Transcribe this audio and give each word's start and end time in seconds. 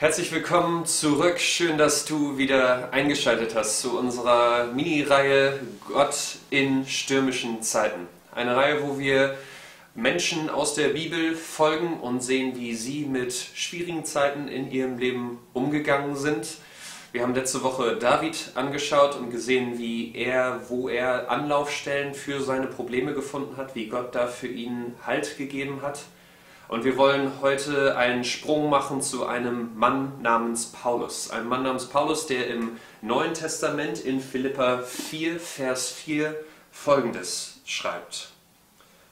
Herzlich 0.00 0.32
willkommen 0.32 0.86
zurück. 0.86 1.38
Schön, 1.38 1.76
dass 1.76 2.06
du 2.06 2.38
wieder 2.38 2.90
eingeschaltet 2.90 3.54
hast 3.54 3.82
zu 3.82 3.98
unserer 3.98 4.72
Mini-Reihe 4.72 5.60
Gott 5.86 6.16
in 6.48 6.86
stürmischen 6.86 7.60
Zeiten. 7.60 8.08
Eine 8.32 8.56
Reihe, 8.56 8.82
wo 8.82 8.98
wir 8.98 9.36
Menschen 9.94 10.48
aus 10.48 10.74
der 10.74 10.88
Bibel 10.88 11.36
folgen 11.36 12.00
und 12.00 12.22
sehen, 12.22 12.56
wie 12.56 12.74
sie 12.74 13.04
mit 13.04 13.34
schwierigen 13.34 14.06
Zeiten 14.06 14.48
in 14.48 14.70
ihrem 14.70 14.96
Leben 14.96 15.38
umgegangen 15.52 16.16
sind. 16.16 16.48
Wir 17.12 17.20
haben 17.20 17.34
letzte 17.34 17.62
Woche 17.62 17.96
David 17.96 18.52
angeschaut 18.54 19.16
und 19.16 19.30
gesehen, 19.30 19.78
wie 19.78 20.14
er, 20.14 20.62
wo 20.70 20.88
er 20.88 21.30
Anlaufstellen 21.30 22.14
für 22.14 22.40
seine 22.40 22.68
Probleme 22.68 23.12
gefunden 23.12 23.58
hat, 23.58 23.74
wie 23.74 23.88
Gott 23.88 24.14
da 24.14 24.28
für 24.28 24.48
ihn 24.48 24.94
Halt 25.04 25.36
gegeben 25.36 25.82
hat. 25.82 26.00
Und 26.70 26.84
wir 26.84 26.96
wollen 26.96 27.32
heute 27.40 27.96
einen 27.96 28.22
Sprung 28.22 28.70
machen 28.70 29.02
zu 29.02 29.26
einem 29.26 29.76
Mann 29.76 30.22
namens 30.22 30.66
Paulus. 30.66 31.28
Ein 31.28 31.48
Mann 31.48 31.64
namens 31.64 31.86
Paulus, 31.86 32.28
der 32.28 32.46
im 32.46 32.78
Neuen 33.02 33.34
Testament 33.34 33.98
in 33.98 34.20
Philippa 34.20 34.78
4, 34.78 35.40
Vers 35.40 35.90
4 35.90 36.32
folgendes 36.70 37.58
schreibt. 37.64 38.30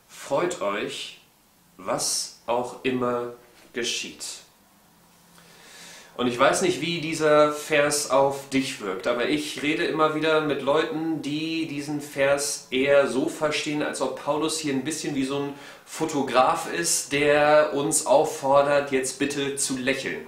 Freut 0.06 0.62
euch, 0.62 1.20
was 1.78 2.38
auch 2.46 2.84
immer 2.84 3.32
geschieht. 3.72 4.24
Und 6.18 6.26
ich 6.26 6.36
weiß 6.36 6.62
nicht, 6.62 6.80
wie 6.80 7.00
dieser 7.00 7.52
Vers 7.52 8.10
auf 8.10 8.48
dich 8.48 8.80
wirkt, 8.80 9.06
aber 9.06 9.28
ich 9.28 9.62
rede 9.62 9.84
immer 9.84 10.16
wieder 10.16 10.40
mit 10.40 10.62
Leuten, 10.62 11.22
die 11.22 11.68
diesen 11.68 12.00
Vers 12.00 12.66
eher 12.72 13.06
so 13.06 13.28
verstehen, 13.28 13.84
als 13.84 14.00
ob 14.00 14.24
Paulus 14.24 14.58
hier 14.58 14.72
ein 14.72 14.82
bisschen 14.82 15.14
wie 15.14 15.22
so 15.22 15.38
ein 15.38 15.54
Fotograf 15.86 16.72
ist, 16.72 17.12
der 17.12 17.70
uns 17.72 18.04
auffordert, 18.04 18.90
jetzt 18.90 19.20
bitte 19.20 19.54
zu 19.54 19.78
lächeln. 19.78 20.26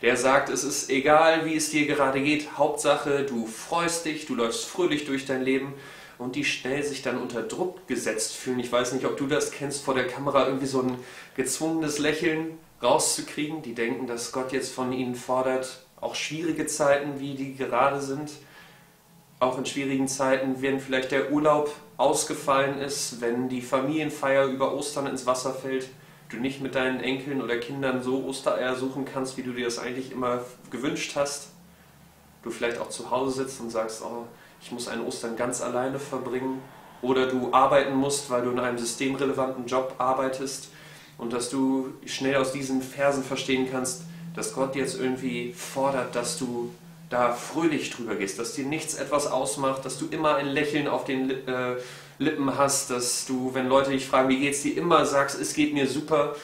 Der 0.00 0.16
sagt, 0.16 0.48
es 0.48 0.64
ist 0.64 0.88
egal, 0.88 1.44
wie 1.44 1.56
es 1.56 1.68
dir 1.68 1.86
gerade 1.86 2.22
geht, 2.22 2.56
Hauptsache, 2.56 3.24
du 3.24 3.46
freust 3.46 4.06
dich, 4.06 4.24
du 4.24 4.36
läufst 4.36 4.64
fröhlich 4.64 5.04
durch 5.04 5.26
dein 5.26 5.44
Leben 5.44 5.74
und 6.18 6.34
die 6.34 6.44
schnell 6.44 6.82
sich 6.82 7.02
dann 7.02 7.18
unter 7.18 7.42
Druck 7.42 7.86
gesetzt 7.86 8.34
fühlen. 8.34 8.58
Ich 8.58 8.72
weiß 8.72 8.92
nicht, 8.92 9.04
ob 9.04 9.16
du 9.16 9.26
das 9.26 9.50
kennst, 9.50 9.84
vor 9.84 9.94
der 9.94 10.06
Kamera 10.06 10.46
irgendwie 10.46 10.66
so 10.66 10.80
ein 10.80 10.98
gezwungenes 11.34 11.98
Lächeln 11.98 12.58
rauszukriegen, 12.82 13.62
die 13.62 13.74
denken, 13.74 14.06
dass 14.06 14.32
Gott 14.32 14.52
jetzt 14.52 14.72
von 14.72 14.92
ihnen 14.92 15.14
fordert, 15.14 15.84
auch 16.00 16.14
schwierige 16.14 16.66
Zeiten, 16.66 17.20
wie 17.20 17.34
die 17.34 17.54
gerade 17.54 18.00
sind, 18.00 18.32
auch 19.40 19.58
in 19.58 19.66
schwierigen 19.66 20.08
Zeiten, 20.08 20.62
wenn 20.62 20.80
vielleicht 20.80 21.10
der 21.10 21.32
Urlaub 21.32 21.74
ausgefallen 21.96 22.78
ist, 22.78 23.20
wenn 23.20 23.48
die 23.48 23.62
Familienfeier 23.62 24.46
über 24.46 24.74
Ostern 24.74 25.06
ins 25.06 25.26
Wasser 25.26 25.52
fällt, 25.54 25.88
du 26.28 26.38
nicht 26.38 26.60
mit 26.60 26.74
deinen 26.74 27.00
Enkeln 27.00 27.42
oder 27.42 27.58
Kindern 27.58 28.02
so 28.02 28.24
Ostereier 28.24 28.74
suchen 28.74 29.04
kannst, 29.04 29.36
wie 29.36 29.42
du 29.42 29.52
dir 29.52 29.66
das 29.66 29.78
eigentlich 29.78 30.12
immer 30.12 30.44
gewünscht 30.70 31.12
hast, 31.16 31.48
du 32.42 32.50
vielleicht 32.50 32.78
auch 32.78 32.88
zu 32.88 33.10
Hause 33.10 33.44
sitzt 33.44 33.60
und 33.60 33.70
sagst, 33.70 34.02
oh, 34.02 34.26
ich 34.66 34.72
muss 34.72 34.88
einen 34.88 35.06
Ostern 35.06 35.36
ganz 35.36 35.60
alleine 35.60 36.00
verbringen, 36.00 36.60
oder 37.00 37.26
du 37.26 37.52
arbeiten 37.52 37.94
musst, 37.94 38.30
weil 38.30 38.42
du 38.42 38.50
in 38.50 38.58
einem 38.58 38.78
systemrelevanten 38.78 39.66
Job 39.66 39.94
arbeitest. 39.98 40.70
Und 41.18 41.32
dass 41.32 41.50
du 41.50 41.92
schnell 42.04 42.34
aus 42.36 42.50
diesen 42.50 42.82
Versen 42.82 43.22
verstehen 43.22 43.68
kannst, 43.70 44.02
dass 44.34 44.52
Gott 44.52 44.74
jetzt 44.74 44.98
irgendwie 44.98 45.52
fordert, 45.52 46.16
dass 46.16 46.36
du 46.36 46.74
da 47.08 47.32
fröhlich 47.32 47.90
drüber 47.90 48.16
gehst, 48.16 48.40
dass 48.40 48.54
dir 48.54 48.66
nichts 48.66 48.94
etwas 48.94 49.28
ausmacht, 49.28 49.84
dass 49.84 49.98
du 49.98 50.08
immer 50.10 50.34
ein 50.34 50.46
Lächeln 50.48 50.88
auf 50.88 51.04
den 51.04 51.30
äh, 51.30 51.76
Lippen 52.18 52.58
hast, 52.58 52.90
dass 52.90 53.24
du, 53.24 53.54
wenn 53.54 53.68
Leute 53.68 53.92
dich 53.92 54.06
fragen, 54.06 54.28
wie 54.28 54.40
geht's 54.40 54.62
dir, 54.62 54.76
immer 54.76 55.06
sagst, 55.06 55.40
es 55.40 55.54
geht 55.54 55.74
mir 55.74 55.86
super. 55.86 56.34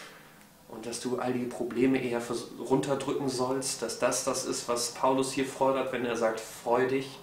Und 0.69 0.87
dass 0.87 1.01
du 1.01 1.19
all 1.19 1.33
die 1.33 1.47
Probleme 1.47 2.01
eher 2.01 2.23
runterdrücken 2.61 3.29
sollst, 3.29 3.83
dass 3.83 3.99
das 3.99 4.23
das 4.23 4.47
ist, 4.47 4.69
was 4.69 4.93
Paulus 4.93 5.33
hier 5.33 5.45
fordert, 5.45 5.93
wenn 5.93 6.07
er 6.07 6.17
sagt, 6.17 6.41
freu 6.41 6.87
dich. 6.87 7.19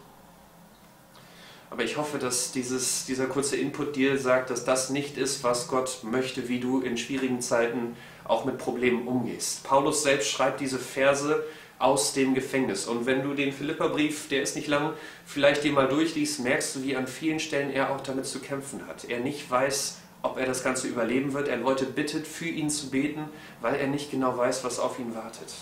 Aber 1.71 1.83
ich 1.83 1.97
hoffe, 1.97 2.17
dass 2.17 2.51
dieses, 2.51 3.05
dieser 3.05 3.27
kurze 3.27 3.55
Input 3.55 3.95
dir 3.95 4.17
sagt, 4.17 4.49
dass 4.49 4.65
das 4.65 4.89
nicht 4.89 5.17
ist, 5.17 5.43
was 5.43 5.67
Gott 5.67 5.99
möchte, 6.03 6.49
wie 6.49 6.59
du 6.59 6.81
in 6.81 6.97
schwierigen 6.97 7.41
Zeiten 7.41 7.95
auch 8.23 8.45
mit 8.45 8.57
Problemen 8.57 9.07
umgehst. 9.07 9.63
Paulus 9.63 10.03
selbst 10.03 10.29
schreibt 10.29 10.59
diese 10.61 10.79
Verse 10.79 11.43
aus 11.77 12.13
dem 12.13 12.33
Gefängnis. 12.33 12.87
Und 12.87 13.05
wenn 13.05 13.23
du 13.23 13.33
den 13.33 13.53
Philipperbrief, 13.53 14.27
der 14.29 14.41
ist 14.41 14.55
nicht 14.55 14.67
lang, 14.67 14.93
vielleicht 15.25 15.63
dir 15.63 15.71
mal 15.71 15.87
durchliest, 15.87 16.41
merkst 16.41 16.75
du, 16.75 16.83
wie 16.83 16.95
an 16.95 17.08
vielen 17.08 17.39
Stellen 17.39 17.71
er 17.71 17.91
auch 17.91 18.02
damit 18.02 18.25
zu 18.25 18.39
kämpfen 18.39 18.85
hat. 18.87 19.05
Er 19.05 19.19
nicht 19.19 19.49
weiß, 19.49 19.99
ob 20.21 20.37
er 20.37 20.45
das 20.45 20.63
Ganze 20.63 20.87
überleben 20.87 21.33
wird. 21.33 21.47
Er 21.47 21.58
Leute 21.58 21.85
bittet, 21.85 22.27
für 22.27 22.49
ihn 22.49 22.69
zu 22.69 22.89
beten, 22.89 23.29
weil 23.61 23.75
er 23.75 23.87
nicht 23.87 24.11
genau 24.11 24.37
weiß, 24.37 24.63
was 24.63 24.79
auf 24.79 24.99
ihn 24.99 25.15
wartet. 25.15 25.53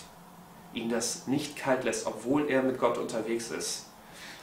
Ihn 0.73 0.89
das 0.89 1.27
nicht 1.27 1.57
kalt 1.57 1.83
lässt, 1.83 2.07
obwohl 2.07 2.49
er 2.49 2.63
mit 2.63 2.79
Gott 2.79 2.97
unterwegs 2.97 3.51
ist. 3.51 3.86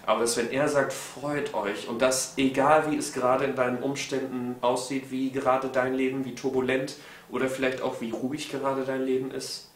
Aber 0.06 0.20
dass 0.20 0.36
wenn 0.36 0.50
er 0.50 0.68
sagt, 0.68 0.92
freut 0.92 1.54
euch 1.54 1.88
und 1.88 2.02
das 2.02 2.34
egal 2.36 2.90
wie 2.90 2.96
es 2.96 3.12
gerade 3.12 3.44
in 3.44 3.54
deinen 3.54 3.82
Umständen 3.82 4.56
aussieht, 4.60 5.10
wie 5.10 5.30
gerade 5.30 5.68
dein 5.68 5.94
Leben, 5.94 6.24
wie 6.24 6.34
turbulent 6.34 6.96
oder 7.30 7.48
vielleicht 7.48 7.80
auch 7.80 8.00
wie 8.00 8.10
ruhig 8.10 8.50
gerade 8.50 8.84
dein 8.84 9.02
Leben 9.02 9.30
ist, 9.30 9.70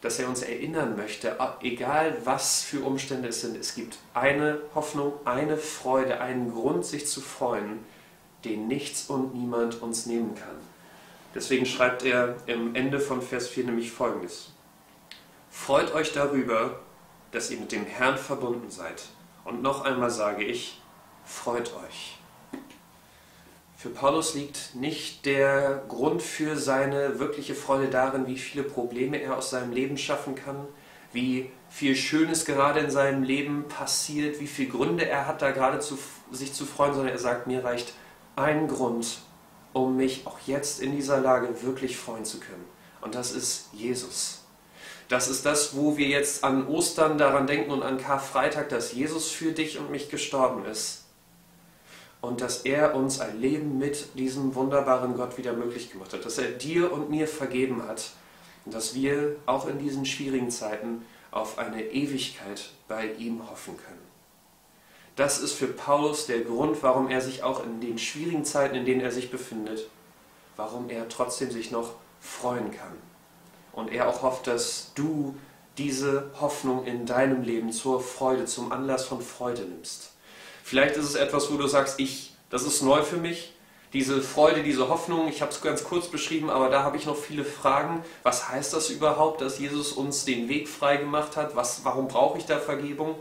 dass 0.00 0.18
er 0.18 0.28
uns 0.28 0.42
erinnern 0.42 0.96
möchte, 0.96 1.36
egal 1.60 2.16
was 2.24 2.62
für 2.62 2.84
Umstände 2.84 3.28
es 3.28 3.40
sind, 3.40 3.56
es 3.56 3.74
gibt 3.74 3.98
eine 4.14 4.60
Hoffnung, 4.74 5.14
eine 5.24 5.56
Freude, 5.56 6.20
einen 6.20 6.52
Grund, 6.52 6.84
sich 6.84 7.06
zu 7.06 7.20
freuen, 7.20 7.80
den 8.44 8.68
nichts 8.68 9.06
und 9.08 9.34
niemand 9.34 9.82
uns 9.82 10.06
nehmen 10.06 10.34
kann. 10.34 10.56
Deswegen 11.34 11.66
schreibt 11.66 12.04
er 12.04 12.36
im 12.46 12.74
Ende 12.74 13.00
von 13.00 13.22
Vers 13.22 13.48
4 13.48 13.64
nämlich 13.64 13.90
folgendes. 13.90 14.50
Freut 15.50 15.94
euch 15.94 16.12
darüber, 16.12 16.80
dass 17.30 17.50
ihr 17.50 17.58
mit 17.58 17.72
dem 17.72 17.86
Herrn 17.86 18.18
verbunden 18.18 18.70
seid 18.70 19.04
und 19.44 19.62
noch 19.62 19.84
einmal 19.84 20.10
sage 20.10 20.44
ich, 20.44 20.80
freut 21.24 21.72
euch. 21.76 22.18
Für 23.76 23.90
Paulus 23.90 24.34
liegt 24.34 24.76
nicht 24.76 25.26
der 25.26 25.82
Grund 25.88 26.22
für 26.22 26.56
seine 26.56 27.18
wirkliche 27.18 27.56
Freude 27.56 27.88
darin, 27.88 28.28
wie 28.28 28.38
viele 28.38 28.62
Probleme 28.62 29.20
er 29.20 29.36
aus 29.36 29.50
seinem 29.50 29.72
Leben 29.72 29.96
schaffen 29.98 30.36
kann, 30.36 30.68
wie 31.12 31.50
viel 31.68 31.96
Schönes 31.96 32.44
gerade 32.44 32.78
in 32.78 32.90
seinem 32.90 33.24
Leben 33.24 33.66
passiert, 33.66 34.38
wie 34.38 34.46
viele 34.46 34.68
Gründe 34.68 35.08
er 35.08 35.26
hat, 35.26 35.42
da 35.42 35.50
gerade 35.50 35.80
zu, 35.80 35.98
sich 36.30 36.52
zu 36.52 36.64
freuen, 36.64 36.94
sondern 36.94 37.12
er 37.12 37.18
sagt, 37.18 37.48
mir 37.48 37.64
reicht 37.64 37.94
ein 38.36 38.68
Grund, 38.68 39.18
um 39.72 39.96
mich 39.96 40.26
auch 40.26 40.38
jetzt 40.46 40.80
in 40.80 40.94
dieser 40.94 41.20
Lage 41.20 41.62
wirklich 41.62 41.96
freuen 41.96 42.24
zu 42.24 42.38
können. 42.38 42.64
Und 43.00 43.16
das 43.16 43.32
ist 43.32 43.68
Jesus. 43.72 44.41
Das 45.12 45.28
ist 45.28 45.44
das, 45.44 45.76
wo 45.76 45.98
wir 45.98 46.08
jetzt 46.08 46.42
an 46.42 46.66
Ostern 46.66 47.18
daran 47.18 47.46
denken 47.46 47.70
und 47.70 47.82
an 47.82 47.98
Karfreitag, 47.98 48.70
dass 48.70 48.94
Jesus 48.94 49.30
für 49.30 49.52
dich 49.52 49.78
und 49.78 49.90
mich 49.90 50.08
gestorben 50.08 50.64
ist. 50.64 51.04
Und 52.22 52.40
dass 52.40 52.62
er 52.62 52.94
uns 52.94 53.20
ein 53.20 53.38
Leben 53.38 53.76
mit 53.76 54.18
diesem 54.18 54.54
wunderbaren 54.54 55.14
Gott 55.14 55.36
wieder 55.36 55.52
möglich 55.52 55.92
gemacht 55.92 56.14
hat. 56.14 56.24
Dass 56.24 56.38
er 56.38 56.52
dir 56.52 56.90
und 56.90 57.10
mir 57.10 57.28
vergeben 57.28 57.86
hat. 57.86 58.12
Und 58.64 58.72
dass 58.72 58.94
wir 58.94 59.36
auch 59.44 59.68
in 59.68 59.78
diesen 59.78 60.06
schwierigen 60.06 60.50
Zeiten 60.50 61.04
auf 61.30 61.58
eine 61.58 61.82
Ewigkeit 61.82 62.70
bei 62.88 63.12
ihm 63.12 63.50
hoffen 63.50 63.76
können. 63.76 64.00
Das 65.16 65.40
ist 65.40 65.52
für 65.52 65.66
Paulus 65.66 66.24
der 66.24 66.40
Grund, 66.40 66.82
warum 66.82 67.10
er 67.10 67.20
sich 67.20 67.42
auch 67.42 67.62
in 67.66 67.82
den 67.82 67.98
schwierigen 67.98 68.46
Zeiten, 68.46 68.76
in 68.76 68.86
denen 68.86 69.02
er 69.02 69.12
sich 69.12 69.30
befindet, 69.30 69.90
warum 70.56 70.88
er 70.88 71.06
trotzdem 71.10 71.50
sich 71.50 71.70
noch 71.70 71.96
freuen 72.18 72.70
kann 72.70 73.11
und 73.72 73.92
er 73.92 74.08
auch 74.08 74.22
hofft, 74.22 74.46
dass 74.46 74.92
du 74.94 75.34
diese 75.78 76.30
Hoffnung 76.40 76.84
in 76.84 77.06
deinem 77.06 77.42
Leben 77.42 77.72
zur 77.72 78.00
Freude, 78.00 78.44
zum 78.44 78.72
Anlass 78.72 79.04
von 79.04 79.22
Freude 79.22 79.62
nimmst. 79.62 80.12
Vielleicht 80.62 80.96
ist 80.96 81.06
es 81.06 81.14
etwas, 81.14 81.50
wo 81.50 81.56
du 81.56 81.66
sagst, 81.66 81.98
ich, 81.98 82.34
das 82.50 82.62
ist 82.64 82.82
neu 82.82 83.02
für 83.02 83.16
mich, 83.16 83.52
diese 83.92 84.22
Freude, 84.22 84.62
diese 84.62 84.88
Hoffnung, 84.88 85.28
ich 85.28 85.42
habe 85.42 85.52
es 85.52 85.60
ganz 85.60 85.84
kurz 85.84 86.08
beschrieben, 86.08 86.48
aber 86.48 86.70
da 86.70 86.82
habe 86.82 86.96
ich 86.96 87.04
noch 87.04 87.16
viele 87.16 87.44
Fragen. 87.44 88.02
Was 88.22 88.48
heißt 88.48 88.72
das 88.72 88.88
überhaupt, 88.88 89.42
dass 89.42 89.58
Jesus 89.58 89.92
uns 89.92 90.24
den 90.24 90.48
Weg 90.48 90.68
frei 90.68 90.96
gemacht 90.96 91.36
hat? 91.36 91.56
Was, 91.56 91.84
warum 91.84 92.08
brauche 92.08 92.38
ich 92.38 92.46
da 92.46 92.58
Vergebung? 92.58 93.16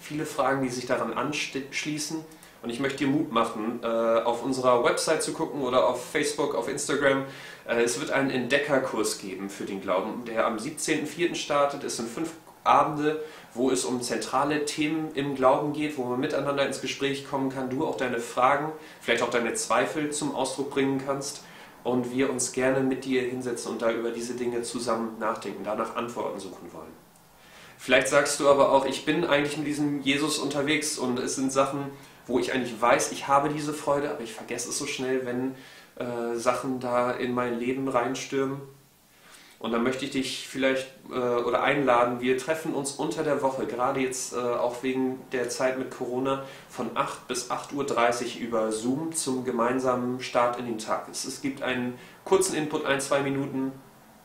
Viele 0.00 0.26
Fragen, 0.26 0.64
die 0.64 0.68
sich 0.68 0.86
daran 0.86 1.14
anschließen. 1.14 2.24
Und 2.62 2.70
ich 2.70 2.80
möchte 2.80 2.98
dir 2.98 3.08
Mut 3.08 3.32
machen, 3.32 3.80
äh, 3.82 3.86
auf 3.86 4.42
unserer 4.42 4.82
Website 4.84 5.22
zu 5.22 5.32
gucken 5.32 5.62
oder 5.62 5.86
auf 5.86 6.10
Facebook, 6.10 6.54
auf 6.54 6.68
Instagram. 6.68 7.24
Äh, 7.68 7.82
es 7.82 8.00
wird 8.00 8.10
einen 8.10 8.30
Entdeckerkurs 8.30 9.18
geben 9.18 9.50
für 9.50 9.64
den 9.64 9.80
Glauben, 9.80 10.24
der 10.24 10.46
am 10.46 10.56
17.04. 10.56 11.34
startet. 11.34 11.84
Es 11.84 11.96
sind 11.96 12.08
fünf 12.08 12.32
Abende, 12.64 13.22
wo 13.54 13.70
es 13.70 13.84
um 13.84 14.02
zentrale 14.02 14.64
Themen 14.64 15.12
im 15.14 15.34
Glauben 15.34 15.72
geht, 15.72 15.96
wo 15.96 16.04
man 16.04 16.20
miteinander 16.20 16.66
ins 16.66 16.80
Gespräch 16.80 17.28
kommen 17.28 17.50
kann, 17.50 17.70
du 17.70 17.86
auch 17.86 17.96
deine 17.96 18.18
Fragen, 18.18 18.72
vielleicht 19.00 19.22
auch 19.22 19.30
deine 19.30 19.54
Zweifel 19.54 20.10
zum 20.10 20.34
Ausdruck 20.34 20.70
bringen 20.70 21.00
kannst 21.04 21.42
und 21.84 22.12
wir 22.12 22.30
uns 22.30 22.52
gerne 22.52 22.80
mit 22.80 23.04
dir 23.04 23.22
hinsetzen 23.22 23.72
und 23.72 23.82
da 23.82 23.92
über 23.92 24.10
diese 24.10 24.34
Dinge 24.34 24.62
zusammen 24.62 25.18
nachdenken, 25.18 25.62
danach 25.64 25.96
Antworten 25.96 26.40
suchen 26.40 26.72
wollen. 26.72 26.92
Vielleicht 27.78 28.08
sagst 28.08 28.40
du 28.40 28.48
aber 28.48 28.72
auch, 28.72 28.86
ich 28.86 29.04
bin 29.04 29.24
eigentlich 29.24 29.56
mit 29.58 29.66
diesem 29.66 30.00
Jesus 30.00 30.38
unterwegs 30.38 30.98
und 30.98 31.18
es 31.18 31.36
sind 31.36 31.52
Sachen, 31.52 31.90
wo 32.26 32.38
ich 32.38 32.52
eigentlich 32.52 32.80
weiß, 32.80 33.12
ich 33.12 33.28
habe 33.28 33.48
diese 33.48 33.72
Freude, 33.72 34.10
aber 34.10 34.22
ich 34.22 34.32
vergesse 34.32 34.70
es 34.70 34.78
so 34.78 34.86
schnell, 34.86 35.24
wenn 35.24 35.54
äh, 35.96 36.36
Sachen 36.36 36.80
da 36.80 37.12
in 37.12 37.32
mein 37.32 37.58
Leben 37.58 37.88
reinstürmen. 37.88 38.60
Und 39.58 39.72
dann 39.72 39.82
möchte 39.82 40.04
ich 40.04 40.10
dich 40.10 40.46
vielleicht 40.46 40.86
äh, 41.10 41.14
oder 41.14 41.62
einladen, 41.62 42.20
wir 42.20 42.36
treffen 42.36 42.74
uns 42.74 42.92
unter 42.92 43.24
der 43.24 43.40
Woche, 43.40 43.66
gerade 43.66 44.00
jetzt 44.00 44.34
äh, 44.34 44.36
auch 44.36 44.82
wegen 44.82 45.18
der 45.32 45.48
Zeit 45.48 45.78
mit 45.78 45.90
Corona, 45.90 46.44
von 46.68 46.90
8 46.94 47.26
bis 47.26 47.50
8.30 47.50 48.36
Uhr 48.36 48.42
über 48.42 48.72
Zoom 48.72 49.12
zum 49.12 49.44
gemeinsamen 49.44 50.20
Start 50.20 50.58
in 50.58 50.66
den 50.66 50.78
Tag. 50.78 51.08
Es, 51.10 51.24
es 51.24 51.40
gibt 51.40 51.62
einen 51.62 51.98
kurzen 52.24 52.54
Input, 52.54 52.84
ein, 52.84 53.00
zwei 53.00 53.22
Minuten 53.22 53.72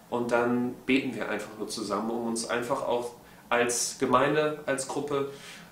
und 0.10 0.32
dann 0.32 0.74
beten 0.86 1.16
wir 1.16 1.30
einfach 1.30 1.58
nur 1.58 1.70
zusammen, 1.70 2.12
um 2.12 2.28
uns 2.28 2.50
einfach 2.50 2.86
auch 2.86 3.12
als 3.48 3.98
Gemeinde, 4.00 4.60
als 4.66 4.88
Gruppe 4.90 5.32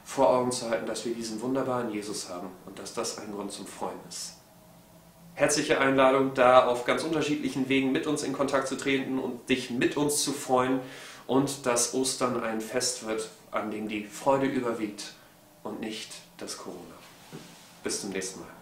vor 0.09 0.29
Augen 0.29 0.51
zu 0.51 0.69
halten, 0.69 0.87
dass 0.87 1.05
wir 1.05 1.13
diesen 1.13 1.41
wunderbaren 1.41 1.91
Jesus 1.91 2.29
haben 2.29 2.47
und 2.65 2.79
dass 2.79 2.93
das 2.93 3.17
ein 3.19 3.31
Grund 3.31 3.51
zum 3.51 3.67
Freuen 3.67 3.99
ist 4.07 4.39
herzliche 5.39 5.79
Einladung, 5.79 6.33
da 6.33 6.67
auf 6.67 6.83
ganz 6.83 7.03
unterschiedlichen 7.03 7.69
Wegen 7.69 7.93
mit 7.93 8.07
uns 8.07 8.23
in 8.23 8.33
Kontakt 8.33 8.67
zu 8.67 8.75
treten 8.75 9.19
und 9.19 9.47
dich 9.49 9.71
mit 9.71 9.95
uns 9.95 10.21
zu 10.21 10.33
freuen 10.33 10.81
und 11.27 11.65
dass 11.65 11.93
Ostern 11.93 12.43
ein 12.43 12.59
Fest 12.59 13.07
wird, 13.07 13.29
an 13.49 13.71
dem 13.71 13.87
die 13.87 14.03
Freude 14.03 14.47
überwiegt 14.47 15.13
und 15.63 15.79
nicht 15.79 16.11
das 16.37 16.57
Corona. 16.57 16.79
Bis 17.83 18.01
zum 18.01 18.09
nächsten 18.09 18.41
Mal. 18.41 18.58